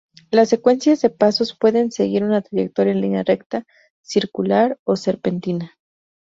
[0.31, 3.67] Las secuencias de pasos pueden seguir una trayectoria en línea recta,
[4.01, 5.77] circular, o serpentina.